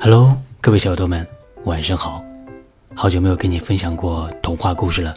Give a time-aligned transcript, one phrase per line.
[0.00, 1.26] Hello，各位小耳朵们，
[1.64, 2.24] 晚上好！
[2.94, 5.14] 好久没有跟你分享过童话故事了，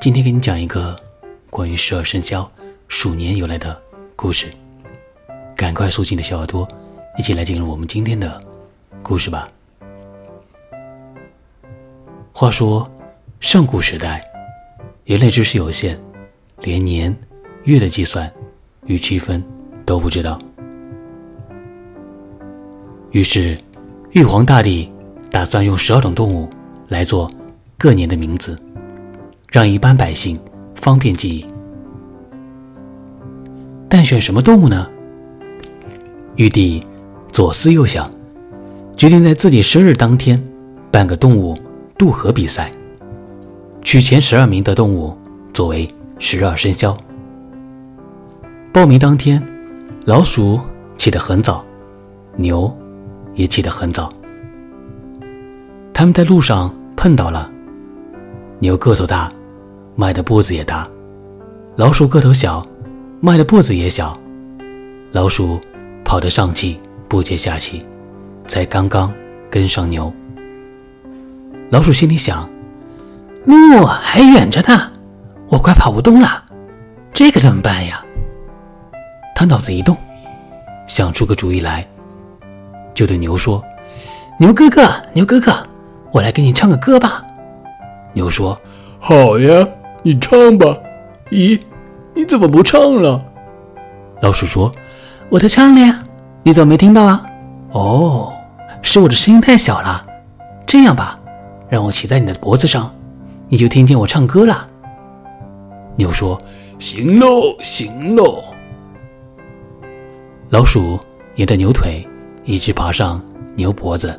[0.00, 0.96] 今天给你讲一个
[1.50, 2.50] 关于十二生肖
[2.88, 3.80] 鼠年由来的
[4.16, 4.46] 故事。
[5.56, 6.66] 赶快竖起你的小耳朵，
[7.18, 8.40] 一起来进入我们今天的
[9.02, 9.48] 故事吧。
[12.32, 12.90] 话说，
[13.40, 14.24] 上古时代，
[15.04, 16.00] 人类知识有限，
[16.62, 17.14] 连年、
[17.64, 18.32] 月的计算
[18.86, 19.44] 与区分
[19.84, 20.38] 都不知道。
[23.12, 23.58] 于是，
[24.12, 24.90] 玉皇大帝
[25.30, 26.48] 打算用十二种动物
[26.88, 27.30] 来做
[27.76, 28.56] 各年的名字，
[29.50, 30.40] 让一般百姓
[30.74, 31.44] 方便记忆。
[33.86, 34.88] 但选什么动物呢？
[36.36, 36.82] 玉帝
[37.30, 38.10] 左思右想，
[38.96, 40.42] 决定在自己生日当天
[40.90, 41.54] 办个动物
[41.98, 42.72] 渡河比赛，
[43.82, 45.14] 取前十二名的动物
[45.52, 45.86] 作为
[46.18, 46.96] 十二生肖。
[48.72, 49.46] 报名当天，
[50.06, 50.58] 老鼠
[50.96, 51.62] 起得很早，
[52.36, 52.74] 牛
[53.34, 54.12] 也起得很早。
[55.92, 57.50] 他们在路上碰到了，
[58.58, 59.28] 牛个头大，
[59.94, 60.84] 迈的步子也大；
[61.76, 62.64] 老鼠个头小，
[63.20, 64.16] 迈的步子也小。
[65.12, 65.60] 老鼠。
[66.04, 67.82] 跑得上气不接下气，
[68.46, 69.10] 才刚刚
[69.48, 70.12] 跟上牛。
[71.70, 72.46] 老鼠心里想：
[73.46, 74.88] 路还远着呢，
[75.48, 76.44] 我快跑不动了，
[77.14, 78.04] 这可怎么办呀？
[79.34, 79.96] 他脑子一动，
[80.86, 81.88] 想出个主意来，
[82.94, 83.62] 就对牛说
[84.38, 85.52] ：“牛哥哥，牛哥哥，
[86.12, 87.24] 我来给你唱个歌吧。”
[88.12, 88.58] 牛说
[89.00, 89.66] ：“好呀，
[90.02, 90.76] 你唱吧。”
[91.30, 91.60] 咦，
[92.14, 93.24] 你怎么不唱了？
[94.20, 94.70] 老鼠说。
[95.30, 95.98] 我都唱了呀，
[96.42, 97.24] 你怎么没听到啊？
[97.70, 98.34] 哦，
[98.82, 100.02] 是我的声音太小了。
[100.66, 101.18] 这样吧，
[101.70, 102.94] 让我骑在你的脖子上，
[103.48, 104.68] 你就听见我唱歌了。
[105.96, 106.38] 牛说
[106.78, 108.44] ：“行喽，行喽。”
[110.50, 111.00] 老鼠
[111.36, 112.06] 沿着牛腿
[112.44, 113.22] 一直爬上
[113.54, 114.18] 牛脖子，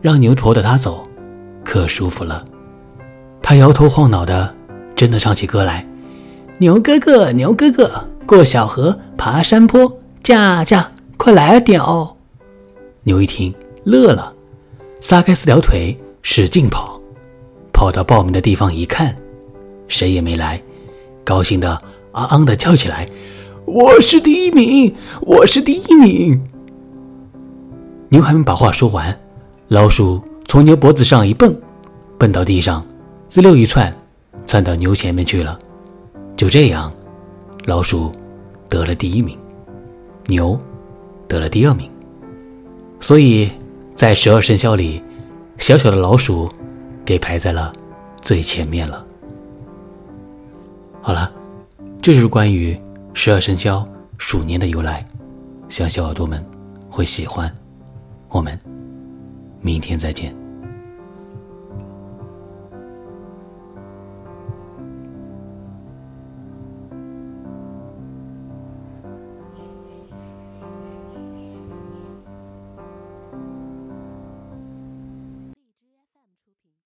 [0.00, 1.02] 让牛驮着它走，
[1.64, 2.44] 可舒服了。
[3.42, 4.54] 它摇头晃脑的，
[4.94, 5.84] 真的唱起歌来
[6.58, 12.14] ：“牛哥哥，牛哥哥，过小河，爬山坡。”驾驾，快来点哦！
[13.02, 13.54] 牛一听
[13.84, 14.34] 乐了，
[15.00, 17.00] 撒开四条腿使劲跑，
[17.72, 19.16] 跑到报名的地方一看，
[19.86, 20.62] 谁也没来，
[21.24, 21.80] 高兴的
[22.12, 23.08] 昂昂的叫起来
[23.64, 26.38] ：“我是第一名，我是第一名！”
[28.08, 29.14] 牛还没把话说完，
[29.68, 31.54] 老鼠从牛脖子上一蹦，
[32.18, 32.82] 蹦到地上，
[33.28, 33.94] 滋溜一窜，
[34.46, 35.58] 窜到牛前面去了。
[36.36, 36.90] 就这样，
[37.66, 38.10] 老鼠
[38.68, 39.36] 得了第一名。
[40.26, 40.58] 牛
[41.26, 41.90] 得了第二名，
[43.00, 43.50] 所以
[43.94, 45.02] 在十二生肖里，
[45.56, 46.48] 小小的老鼠
[47.04, 47.72] 给排在了
[48.20, 49.04] 最前面了。
[51.00, 51.32] 好了，
[52.02, 52.78] 这就是关于
[53.14, 53.82] 十二生肖
[54.18, 55.04] 鼠年的由来，
[55.70, 56.44] 希望小耳朵们
[56.90, 57.50] 会喜欢。
[58.30, 58.58] 我们
[59.60, 60.37] 明天再见。